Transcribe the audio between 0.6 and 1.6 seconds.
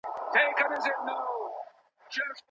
زړونه نرموي